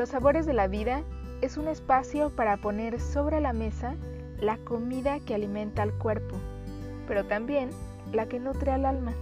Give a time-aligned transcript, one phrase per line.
[0.00, 1.04] Los sabores de la vida
[1.42, 3.96] es un espacio para poner sobre la mesa
[4.38, 6.36] la comida que alimenta al cuerpo,
[7.06, 7.68] pero también
[8.10, 9.12] la que nutre al alma.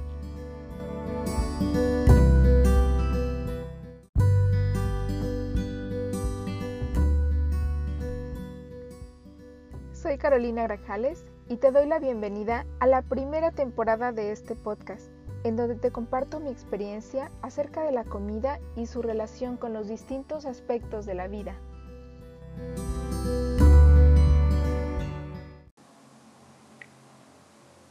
[9.92, 15.10] Soy Carolina Grajales y te doy la bienvenida a la primera temporada de este podcast,
[15.49, 19.89] en donde te comparto mi experiencia acerca de la comida y su relación con los
[19.89, 21.56] distintos aspectos de la vida.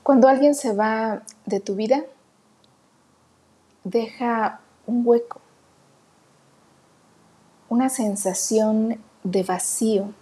[0.03, 2.05] Cuando alguien se va de tu vida,
[3.83, 5.41] deja un hueco,
[7.69, 10.13] una sensación de vacío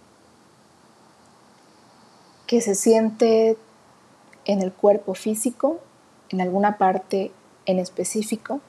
[2.46, 3.56] que se siente
[4.44, 5.80] en el cuerpo físico,
[6.30, 7.32] en alguna parte
[7.66, 8.60] en específico.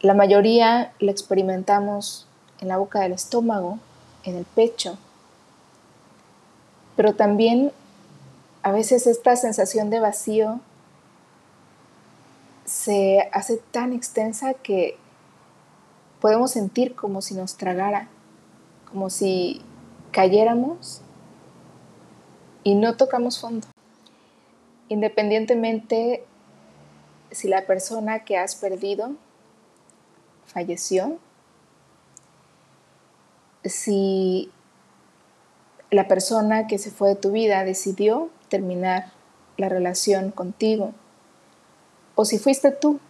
[0.00, 2.26] La mayoría la experimentamos
[2.60, 3.78] en la boca del estómago,
[4.24, 4.98] en el pecho,
[6.96, 7.72] pero también
[8.62, 10.60] a veces esta sensación de vacío
[12.66, 14.96] se hace tan extensa que
[16.20, 18.08] podemos sentir como si nos tragara,
[18.90, 19.62] como si
[20.12, 21.00] cayéramos
[22.62, 23.66] y no tocamos fondo.
[24.88, 26.24] Independientemente
[27.30, 29.12] si la persona que has perdido
[30.46, 31.18] falleció,
[33.64, 34.50] si
[35.90, 39.12] la persona que se fue de tu vida decidió terminar
[39.56, 40.92] la relación contigo,
[42.14, 43.00] o si fuiste tú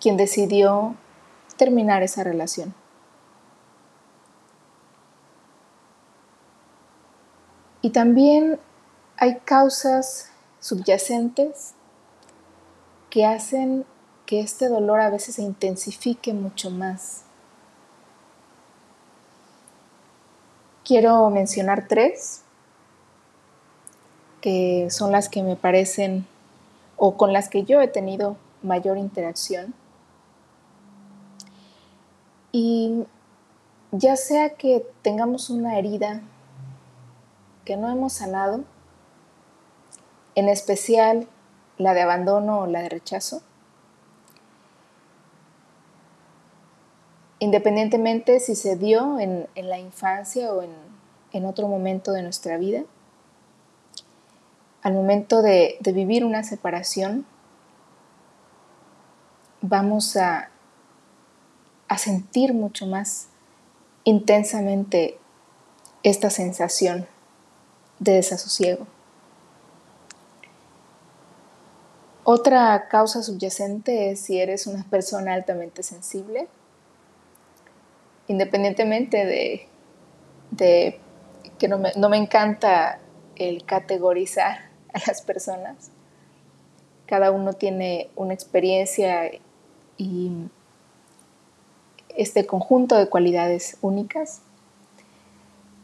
[0.00, 0.94] quien decidió
[1.56, 2.74] terminar esa relación.
[7.82, 8.58] Y también
[9.16, 11.74] hay causas subyacentes
[13.14, 13.84] que hacen
[14.26, 17.22] que este dolor a veces se intensifique mucho más.
[20.84, 22.42] Quiero mencionar tres,
[24.40, 26.26] que son las que me parecen
[26.96, 29.74] o con las que yo he tenido mayor interacción.
[32.50, 33.04] Y
[33.92, 36.20] ya sea que tengamos una herida
[37.64, 38.64] que no hemos sanado,
[40.34, 41.28] en especial
[41.78, 43.42] la de abandono o la de rechazo,
[47.38, 52.84] independientemente si se dio en, la infancia o en, otro momento de nuestra vida,
[54.82, 57.26] al momento de, de vivir una separación,
[59.60, 60.50] vamos a,
[61.88, 63.28] a sentir mucho más
[64.04, 65.18] intensamente
[66.02, 67.06] esta sensación
[67.98, 68.86] de desasosiego.
[72.24, 76.48] Otra causa subyacente es si eres una persona altamente sensible,
[78.28, 79.68] independientemente
[80.56, 80.98] de,
[81.58, 82.98] que no me, no me encanta
[83.36, 85.90] el categorizar a las personas.
[87.06, 89.30] Cada uno tiene una experiencia
[89.98, 90.30] y
[92.16, 94.40] este conjunto de cualidades únicas.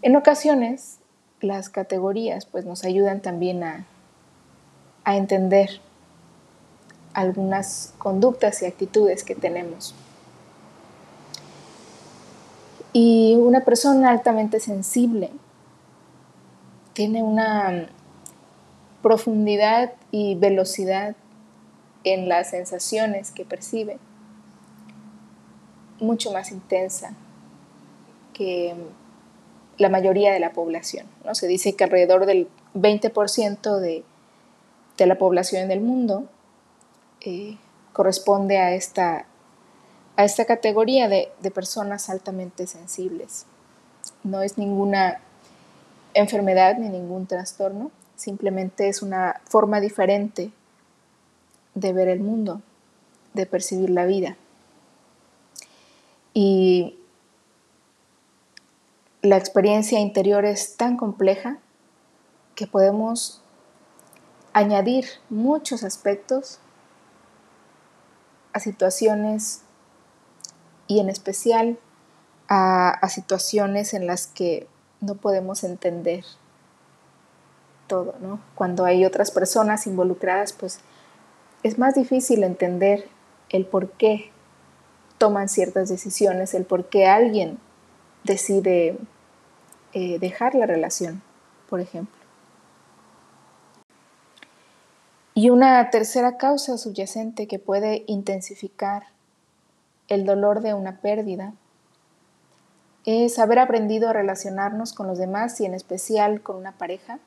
[0.03, 0.99] En ocasiones
[1.41, 3.87] las categorías pues nos ayudan también a,
[5.07, 5.81] entender
[7.15, 9.95] algunas conductas y actitudes que tenemos.
[12.93, 15.31] Y una persona altamente sensible
[16.93, 17.89] tiene una
[19.03, 21.15] profundidad y velocidad
[22.05, 23.99] en las sensaciones que percibe
[26.01, 27.15] mucho más intensa
[28.33, 28.75] que
[29.79, 31.07] la mayoría de la población.
[31.25, 31.35] ¿no?
[31.35, 34.03] Se dice que alrededor del 20% de,
[34.97, 36.27] de, la población del mundo
[37.21, 37.59] eh,
[37.93, 39.27] corresponde a esta,
[40.17, 43.47] a esta categoría de, de personas altamente sensibles.
[44.25, 45.21] No es ninguna
[46.15, 50.53] enfermedad ni ningún trastorno, simplemente es una forma diferente
[51.75, 52.61] de ver el mundo,
[53.35, 54.37] de percibir la vida.
[56.35, 56.99] Y
[59.23, 61.59] la experiencia interior es tan compleja
[62.55, 63.41] que podemos
[64.53, 66.59] añadir muchos aspectos
[68.53, 69.63] a situaciones
[70.87, 71.79] y en especial
[72.49, 74.67] a, situaciones en las que
[75.01, 76.25] no podemos entender
[77.87, 78.41] todo, ¿no?
[78.55, 80.81] Cuando hay otras personas involucradas, pues
[81.63, 83.09] es más difícil entender
[83.51, 84.31] el por qué
[85.19, 87.59] toman ciertas decisiones, el por qué alguien
[88.25, 88.99] decide
[89.93, 91.23] eh, dejar la relación,
[91.69, 92.20] por ejemplo.
[95.35, 99.05] Y una tercera causa subyacente que puede intensificar
[100.09, 101.55] el dolor de una pérdida
[103.05, 107.21] es haber aprendido a relacionarnos con los demás y en especial con una pareja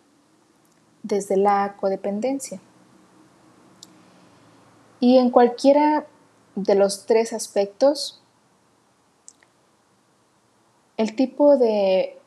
[1.02, 2.60] desde la codependencia.
[5.00, 6.06] Y en cualquiera
[6.56, 8.22] de los tres aspectos,
[10.98, 12.20] el tipo de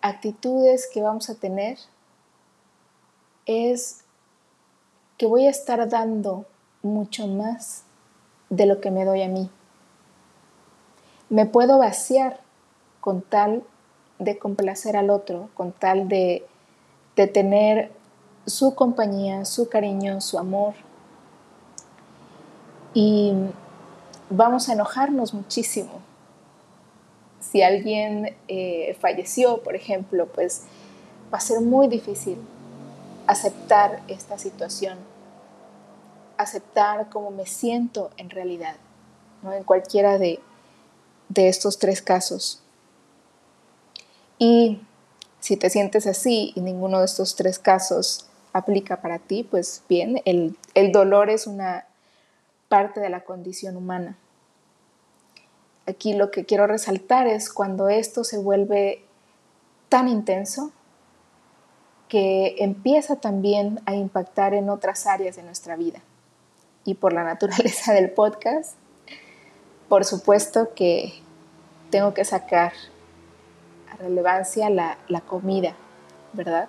[0.00, 1.78] actitudes que vamos a tener
[3.46, 4.01] es
[5.22, 6.46] que voy a estar dando
[6.82, 7.84] mucho más
[8.50, 9.48] de lo que me doy a mí.
[11.28, 12.40] Me puedo vaciar
[13.00, 13.62] con tal
[14.18, 16.44] de complacer al otro, con tal de,
[17.14, 17.92] tener
[18.46, 20.74] su compañía, su cariño, su amor.
[22.92, 23.32] Y
[24.28, 26.00] vamos a enojarnos muchísimo.
[27.38, 30.64] Si alguien eh, falleció, por ejemplo, pues
[31.32, 32.38] va a ser muy difícil
[33.28, 35.11] aceptar esta situación,
[36.42, 38.76] aceptar cómo me siento en realidad,
[39.42, 39.52] ¿no?
[39.52, 40.40] en cualquiera de,
[41.28, 42.62] de estos tres casos.
[44.38, 44.80] Y
[45.40, 50.20] si te sientes así y ninguno de estos tres casos aplica para ti, pues bien,
[50.24, 51.86] el, el dolor es una
[52.68, 54.16] parte de la condición humana.
[55.86, 59.04] Aquí lo que quiero resaltar es cuando esto se vuelve
[59.88, 60.72] tan intenso
[62.08, 66.02] que empieza también a impactar en otras áreas de nuestra vida.
[66.84, 68.74] Y por la naturaleza del podcast,
[69.88, 71.14] por supuesto que
[71.90, 72.72] tengo que sacar
[73.92, 75.74] a relevancia la, la comida,
[76.32, 76.68] ¿verdad?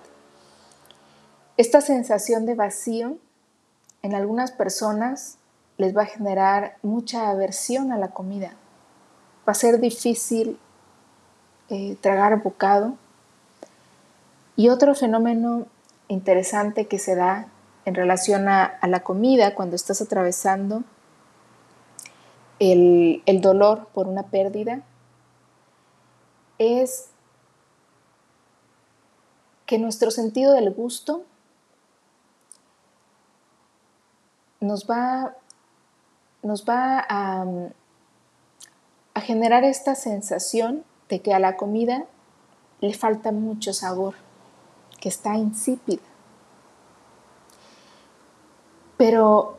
[1.56, 3.16] Esta sensación de vacío
[4.02, 5.38] en algunas personas
[5.76, 8.54] les va a generar mucha aversión a la comida.
[9.48, 10.58] Va a ser difícil
[11.70, 12.94] eh, tragar bocado.
[14.56, 15.66] Y otro fenómeno
[16.08, 17.48] interesante que se da
[17.84, 20.84] en relación a, la comida cuando estás atravesando
[22.58, 24.82] el, dolor por una pérdida
[26.58, 27.10] es
[29.66, 31.24] que nuestro sentido del gusto
[34.60, 35.34] nos va,
[36.42, 37.44] nos va a,
[39.14, 42.06] a generar esta sensación de que a la comida
[42.80, 44.14] le falta mucho sabor,
[45.00, 46.02] que está insípida.
[48.96, 49.58] Pero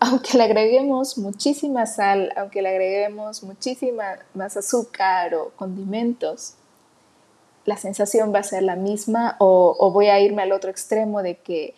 [0.00, 6.54] aunque le agreguemos muchísima sal, aunque le agreguemos muchísima más azúcar o condimentos,
[7.64, 11.36] la sensación va a ser la misma o, voy a irme al otro extremo de
[11.36, 11.74] que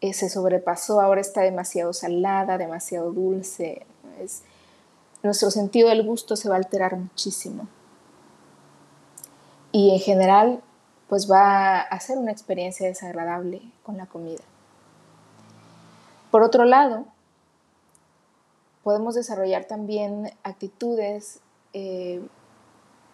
[0.00, 3.84] eh, se sobrepasó, ahora está demasiado salada, demasiado dulce.
[4.22, 4.42] Es,
[5.22, 7.68] nuestro sentido del gusto se va a alterar muchísimo.
[9.72, 10.62] Y en general,
[11.08, 14.42] pues va a ser una experiencia desagradable con la comida.
[16.30, 17.06] Por otro lado,
[18.82, 21.40] podemos desarrollar también actitudes
[21.72, 22.20] eh,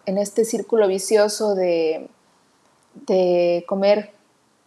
[0.05, 2.09] en este círculo vicioso de,
[3.07, 4.13] de comer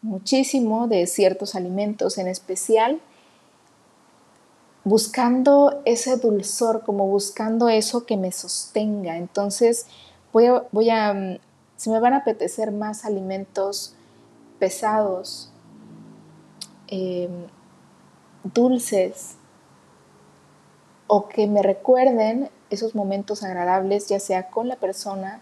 [0.03, 3.01] muchísimo de ciertos alimentos en especial,
[4.85, 9.17] buscando ese dulzor, como buscando eso que me sostenga.
[9.17, 9.87] Entonces
[10.33, 13.95] voy a, voy a mm, me van a apetecer más alimentos
[14.59, 15.51] pesados,
[16.89, 17.47] em,
[18.55, 19.37] dulces,
[21.07, 25.41] o que me recuerden esos momentos agradables, ya sea con la persona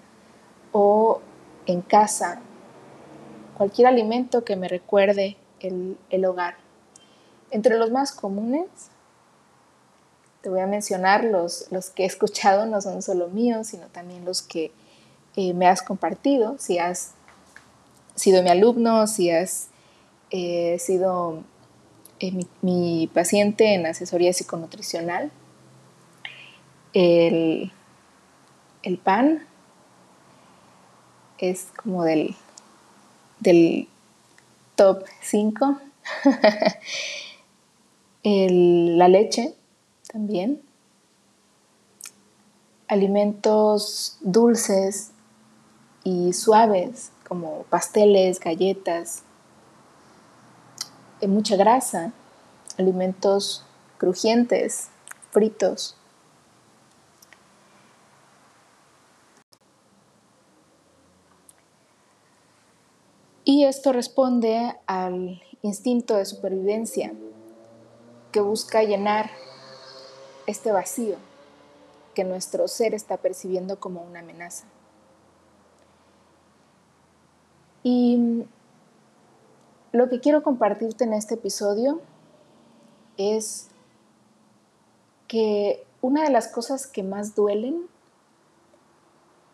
[0.73, 1.21] o
[1.67, 2.40] en casa,
[3.57, 6.57] cualquier alimento que me recuerde el, hogar.
[7.50, 8.67] Entre los más comunes,
[10.43, 14.26] te voy a mencionar los, los que he escuchado, no son solo míos, sino también
[14.26, 14.73] los que
[15.37, 17.12] eh, me has compartido, si has
[18.14, 19.69] sido mi alumno, si has
[20.31, 21.43] eh, sido
[22.21, 25.30] eh, mi, paciente en asesoría psiconutricional.
[26.92, 27.73] El,
[28.83, 29.47] el pan
[31.38, 32.37] es como del
[33.44, 33.87] del
[34.75, 35.78] top 5.
[38.25, 39.54] la leche
[40.11, 40.62] también.
[42.88, 45.11] Alimentos dulces
[46.04, 49.24] y suaves como pasteles, galletas,
[51.28, 52.12] mucha grasa,
[52.78, 53.64] alimentos
[53.99, 54.88] crujientes,
[55.31, 55.97] fritos.
[63.45, 67.12] Y esto responde al instinto de supervivencia
[68.33, 69.31] que busca llenar
[70.47, 71.16] este vacío
[72.14, 74.64] que nuestro ser está percibiendo como una amenaza.
[77.83, 78.45] Y
[79.95, 82.01] lo que quiero compartirte en este episodio
[83.17, 83.69] es
[85.29, 87.83] que una de las cosas que más duelen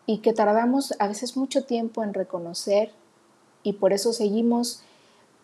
[0.07, 2.91] y que tardamos a veces mucho tiempo en reconocer
[3.61, 4.81] y por eso seguimos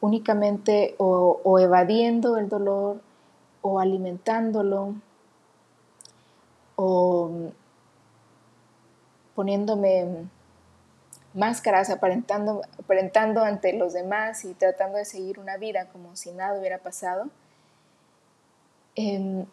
[0.01, 2.99] únicamente o, evadiendo el dolor
[3.61, 4.95] o alimentándolo
[6.75, 7.29] o
[9.35, 10.27] poniéndome
[11.37, 16.59] máscaras, aparentando, aparentando ante los demás y tratando de seguir una vida como si nada
[16.59, 17.29] hubiera pasado.
[18.95, 19.45] Em,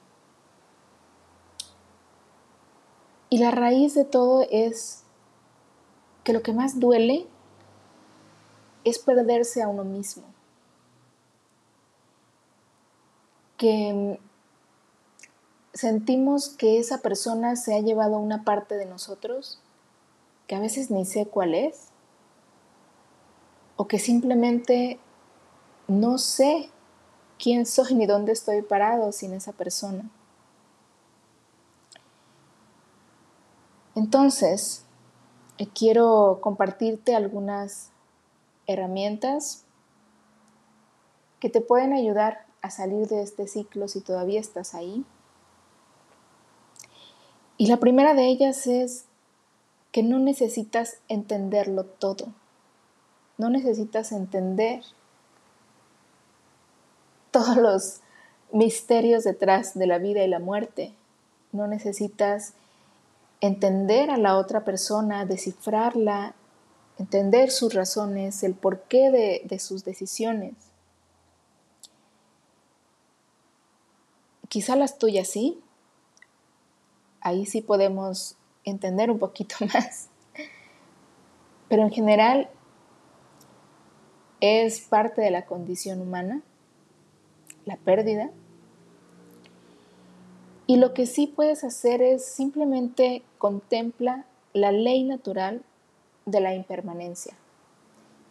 [3.28, 5.04] y la raíz de todo es
[6.24, 7.26] que lo que más duele
[8.84, 10.24] es perderse a uno mismo.
[13.58, 14.18] Que
[15.74, 19.60] sentimos que esa persona se ha llevado una parte de nosotros
[20.46, 21.88] que a veces ni sé cuál es,
[23.76, 24.98] o que simplemente
[25.88, 26.70] no sé
[27.38, 30.10] quién soy ni dónde estoy parado sin esa persona.
[33.94, 34.84] Entonces,
[35.58, 37.90] eh, quiero compartirte algunas
[38.66, 39.64] herramientas
[41.38, 45.04] que te pueden ayudar a salir de este ciclo si todavía estás ahí.
[47.56, 49.04] Y la primera de ellas es
[49.94, 52.34] que no necesitas entenderlo todo.
[53.38, 54.82] No necesitas entender
[57.30, 58.00] todos los
[58.50, 60.96] misterios detrás de la vida y la muerte.
[61.52, 62.54] No necesitas
[63.40, 66.34] entender a la otra persona, descifrarla,
[66.98, 70.54] entender sus razones, el porqué de, de sus decisiones.
[74.48, 75.60] Quizá las tuyas sí.
[77.20, 80.08] Ahí sí podemos entender un poquito más.
[81.68, 82.48] Pero en general
[84.40, 86.42] es parte de la condición humana,
[87.64, 88.30] la pérdida.
[90.66, 95.62] Y lo que sí puedes hacer es simplemente contempla la ley natural
[96.26, 97.34] de la impermanencia.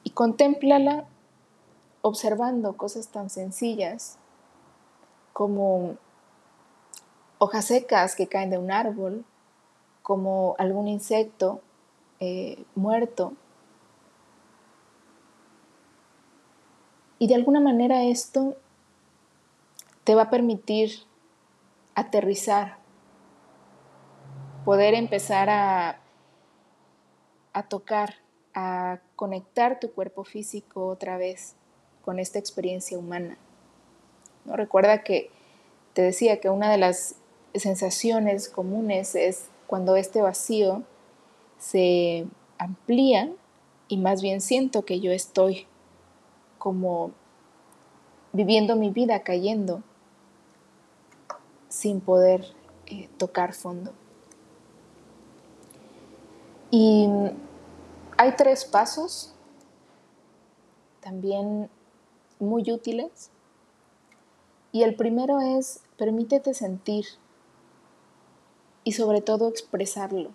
[0.04, 1.06] Y contémplala
[2.02, 4.18] observando cosas tan sencillas
[5.32, 5.96] como
[7.38, 9.26] hojas secas que caen de un árbol,
[10.04, 11.62] como algún insecto
[12.20, 13.34] eh, muerto.
[17.18, 18.58] Y de alguna manera esto
[20.04, 20.92] te va a permitir
[21.96, 22.78] aterrizar,
[24.66, 26.02] poder empezar a,
[27.54, 28.16] a tocar,
[28.54, 31.56] a conectar tu cuerpo físico otra vez
[32.04, 33.38] con esta experiencia humana.
[34.44, 34.58] ¿No?
[34.58, 35.32] Recuerda que
[35.94, 37.16] te decía que una de las
[37.56, 40.84] sensaciones comunes es cuando este vacío
[41.58, 42.28] se
[42.58, 43.32] amplía
[43.88, 45.68] y más bien siento que yo estoy
[46.58, 47.12] como
[48.32, 49.84] viviendo mi vida cayendo
[51.70, 52.46] sin poder
[52.88, 53.92] eh, tocar fondo.
[56.72, 57.08] Y
[58.18, 59.34] hay tres pasos
[61.02, 61.70] también
[62.40, 63.30] muy útiles.
[64.72, 67.06] Y el primero es permítete sentir
[68.84, 70.32] y sobre todo expresarlo.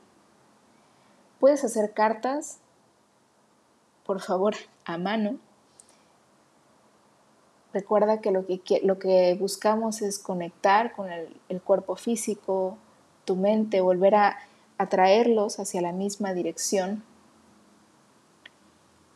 [1.40, 2.58] Puedes hacer cartas,
[4.04, 5.36] por favor, a mano.
[7.72, 12.78] Recuerda que lo que, lo que buscamos es conectar con el, cuerpo físico,
[13.24, 14.38] tu mente, volver a
[14.78, 17.04] atraerlos hacia la misma dirección,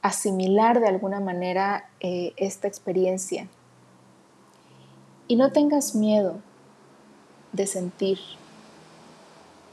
[0.02, 3.48] asimilar de alguna manera eh, esta experiencia.
[5.28, 6.40] Y no tengas miedo
[7.52, 8.18] de sentir,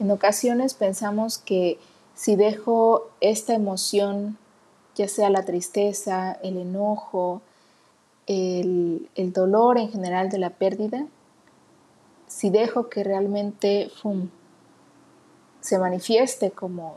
[0.00, 1.78] en ocasiones pensamos que
[2.14, 4.38] si dejo esta emoción,
[4.96, 7.42] ya sea la tristeza, el enojo,
[8.26, 11.06] el, dolor en general de la pérdida,
[12.26, 13.90] si dejo que realmente
[15.60, 16.96] se manifieste como,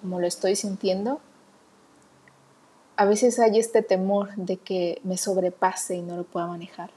[0.00, 1.20] como lo estoy sintiendo,
[2.96, 6.90] a veces hay este temor de que me sobrepase y no lo pueda manejar.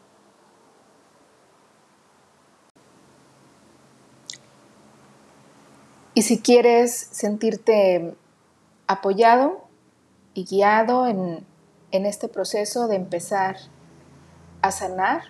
[6.17, 8.15] Y si quieres sentirte
[8.88, 9.67] apoyado
[10.33, 11.45] y guiado en,
[11.91, 13.57] este proceso de empezar
[14.63, 15.25] a sanar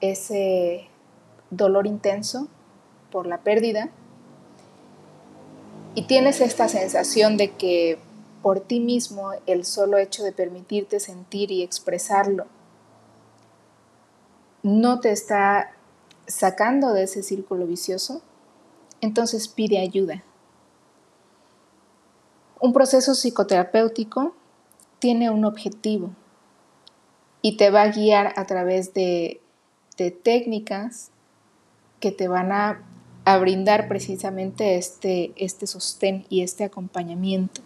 [0.00, 0.88] ese
[1.50, 2.48] dolor intenso
[3.12, 3.88] por la pérdida,
[5.94, 8.00] y tienes esta sensación de que
[8.42, 12.46] por ti mismo el solo hecho de permitirte sentir y expresarlo
[14.64, 15.70] no te está
[16.26, 18.22] sacando de ese círculo vicioso,
[19.00, 20.22] entonces pide ayuda.
[22.60, 24.34] Un proceso psicoterapéutico
[24.98, 26.10] tiene un objetivo
[27.40, 29.40] y te va a guiar a través de,
[30.22, 31.10] técnicas
[31.98, 32.84] que te van a
[33.28, 37.60] a brindar precisamente este, este sostén y este acompañamiento.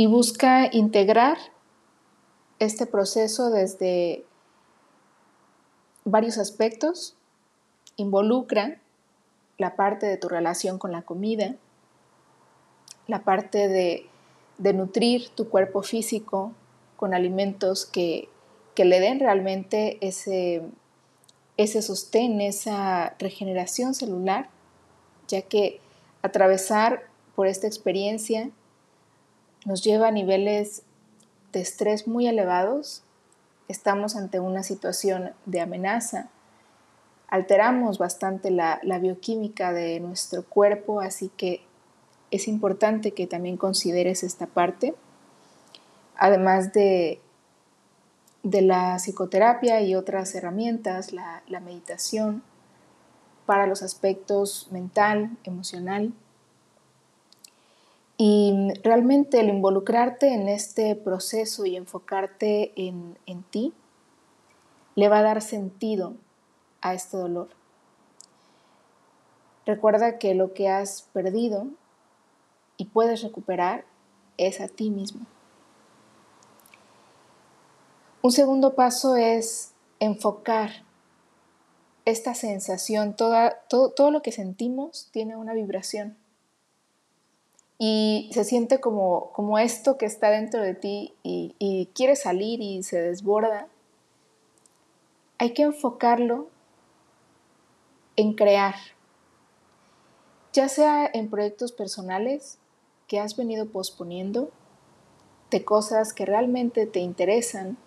[0.00, 1.38] Y busca integrar
[2.60, 4.24] este proceso desde
[6.04, 7.16] varios aspectos.
[7.96, 8.80] Involucra
[9.56, 11.56] la parte de tu relación con la comida,
[13.08, 14.06] la parte de,
[14.72, 16.52] nutrir tu cuerpo físico
[16.96, 18.28] con alimentos que,
[18.76, 20.62] le den realmente ese,
[21.56, 24.48] ese sostén, esa regeneración celular,
[25.26, 25.80] ya que
[26.22, 27.02] atravesar
[27.34, 28.52] por esta experiencia
[29.64, 30.82] nos lleva a niveles
[31.52, 33.02] de estrés muy elevados,
[33.68, 36.28] estamos ante una situación de amenaza,
[37.28, 41.62] alteramos bastante la, bioquímica de nuestro cuerpo, así que
[42.30, 44.94] es importante que también consideres esta parte,
[46.16, 47.20] además de,
[48.42, 52.42] de la psicoterapia y otras herramientas, la, la meditación
[53.46, 56.12] para los aspectos mental, emocional.
[58.20, 63.72] Y realmente el involucrarte en este proceso y enfocarte en, en ti
[64.96, 66.14] le va a dar sentido
[66.80, 67.48] a este dolor.
[69.66, 71.68] Recuerda que lo que has perdido
[72.76, 73.84] y puedes recuperar
[74.36, 75.24] es a ti mismo.
[78.20, 80.70] Un segundo paso es enfocar
[82.04, 86.16] esta sensación, toda, todo, todo lo que sentimos tiene una vibración
[87.78, 92.82] y se siente como, como esto que está dentro de ti y, quiere salir y
[92.82, 93.68] se desborda.
[95.38, 96.48] Hay que enfocarlo
[98.16, 98.74] en crear,
[100.52, 102.58] ya sea en proyectos personales
[103.06, 104.50] que has venido posponiendo,
[105.52, 107.78] de cosas que realmente te interesan,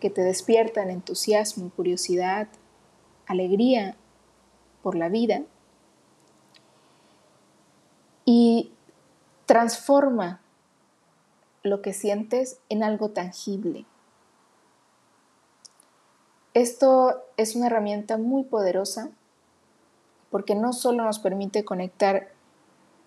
[0.00, 2.48] que te despiertan entusiasmo, curiosidad,
[3.26, 3.94] alegría
[4.82, 5.42] por la vida.
[8.24, 8.72] Y
[9.46, 10.40] transforma
[11.62, 13.86] lo que sientes en algo tangible.
[16.52, 19.10] Esto es una herramienta muy poderosa
[20.30, 22.28] porque no solo nos permite conectar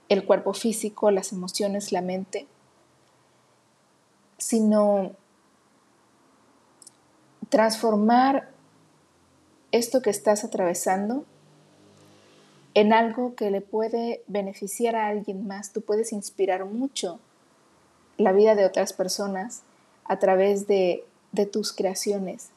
[0.10, 2.48] el cuerpo físico, las emociones, la mente,
[4.38, 5.12] sino
[7.50, 8.50] transformar
[9.72, 11.26] esto que estás atravesando
[12.80, 15.74] en algo que le puede beneficiar a alguien más.
[15.74, 17.20] Tú puedes inspirar mucho
[18.18, 19.64] la vida de otras personas
[20.06, 21.04] a través de,
[21.52, 22.50] tus creaciones,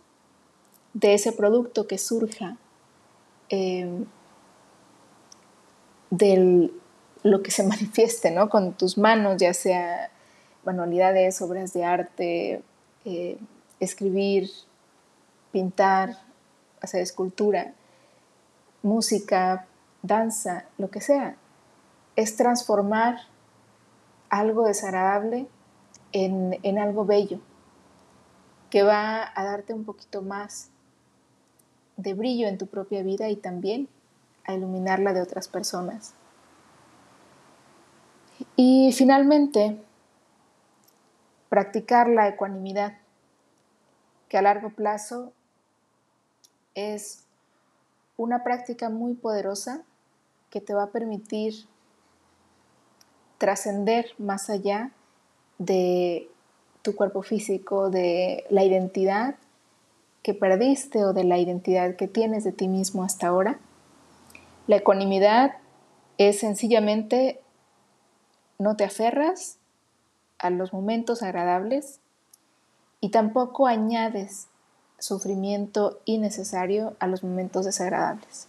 [0.93, 2.59] de ese producto que surja.
[3.49, 4.05] Eh,
[6.11, 6.71] de
[7.23, 8.51] lo que se manifieste, ¿no?
[8.51, 10.11] Con tus manos, ya sea
[10.65, 12.63] manualidades, obras de arte,
[13.07, 13.39] eh,
[13.81, 14.51] escribir,
[15.51, 16.19] pintar,
[16.83, 17.73] hacer escultura,
[18.83, 19.67] música,
[20.03, 21.37] danza, lo que sea.
[22.17, 23.19] Es transformar
[24.29, 25.49] algo desagradable
[26.13, 27.41] en, en algo bello,
[28.71, 30.71] que va a darte un poquito más
[31.97, 33.89] de brillo en tu propia vida y también
[34.45, 36.15] a iluminarla de otras personas.
[38.57, 39.83] Y finalmente,
[41.49, 42.95] practicar la ecuanimidad,
[44.29, 45.33] que a largo plazo
[46.75, 47.25] es
[48.17, 49.83] una práctica muy poderosa
[50.51, 51.67] que te va a permitir
[53.39, 54.91] trascender más allá
[55.59, 56.29] de
[56.83, 59.37] tu cuerpo físico, de la identidad
[60.23, 63.59] que perdiste o de la identidad que tienes de ti mismo hasta ahora
[64.71, 65.57] la ecuanimidad
[66.17, 67.41] es sencillamente
[68.61, 69.57] no te aferras
[70.39, 71.99] a los momentos agradables
[73.01, 74.47] y tampoco añades
[75.01, 78.47] sufrimiento innecesario a los momentos desagradables.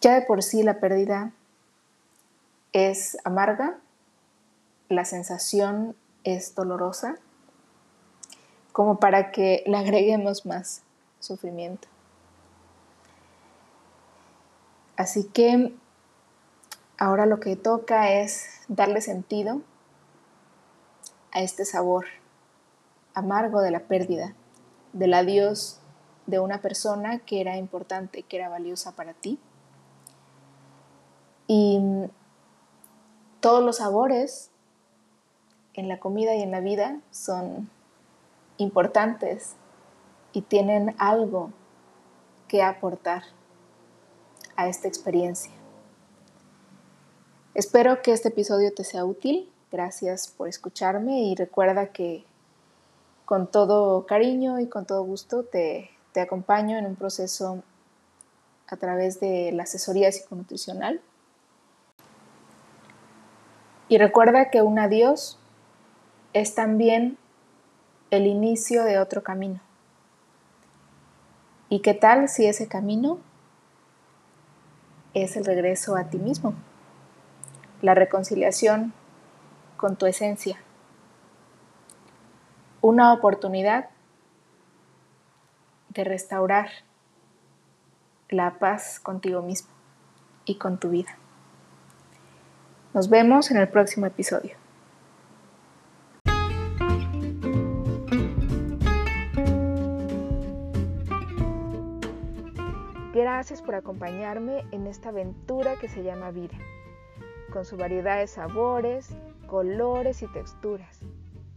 [0.00, 1.32] Ya de por sí la pérdida
[2.72, 3.78] es amarga,
[4.88, 7.16] la sensación es dolorosa,
[8.72, 10.82] como para que le agreguemos más
[11.18, 11.88] sufrimiento.
[14.96, 15.74] Así que
[16.98, 19.62] ahora lo que toca es darle sentido
[21.32, 22.06] a este sabor
[23.14, 24.34] amargo de la pérdida,
[24.92, 25.80] del adiós
[26.26, 29.38] de una persona que era importante, que era valiosa para ti.
[31.52, 31.80] Y
[33.40, 34.52] todos los sabores
[35.74, 37.68] en la comida y en la vida son
[38.56, 39.56] importantes
[40.32, 41.50] y tienen algo
[42.46, 43.24] que aportar
[44.54, 45.50] a esta experiencia.
[47.54, 49.50] Espero que este episodio te sea útil.
[49.72, 52.24] Gracias por escucharme y recuerda que
[53.24, 57.64] con todo cariño y con todo gusto te, te acompaño en un proceso
[58.68, 61.02] a través de la asesoría psiconutricional.
[63.90, 65.36] Y recuerda que un adiós
[66.32, 67.18] es también
[68.12, 69.58] el inicio de otro camino.
[71.68, 73.18] ¿Y qué tal si ese camino
[75.12, 76.54] es el regreso a ti mismo?
[77.82, 78.92] La reconciliación
[79.76, 80.60] con tu esencia.
[82.82, 83.90] Una oportunidad
[85.88, 86.68] de restaurar
[88.28, 89.70] la paz contigo mismo
[90.44, 91.19] y con tu vida.
[92.92, 94.56] Nos vemos en el próximo episodio.
[103.14, 106.58] Gracias por acompañarme en esta aventura que se llama vida,
[107.52, 109.10] con su variedad de sabores,
[109.46, 111.00] colores y texturas.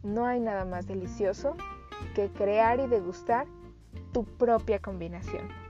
[0.03, 1.55] No hay nada más delicioso
[2.13, 3.47] que crear y degustar
[4.11, 5.62] tu propia combinación.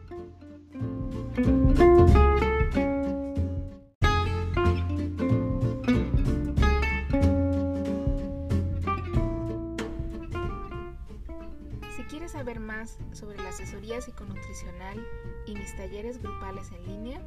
[13.12, 15.06] Sobre la asesoría psiconutricional
[15.46, 17.22] y mis talleres grupales en línea,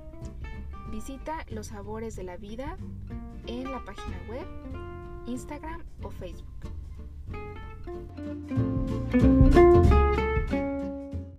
[0.90, 2.76] visita Los Sabores de la Vida
[3.46, 4.46] en la página web,
[5.26, 6.46] Instagram o Facebook.